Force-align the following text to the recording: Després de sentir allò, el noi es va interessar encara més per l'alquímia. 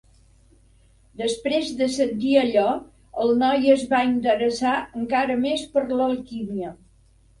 Després 1.19 1.67
de 1.81 1.89
sentir 1.97 2.31
allò, 2.43 2.63
el 3.25 3.35
noi 3.43 3.69
es 3.77 3.83
va 3.95 4.01
interessar 4.15 4.75
encara 5.03 5.37
més 5.47 5.67
per 5.77 5.89
l'alquímia. 5.93 6.73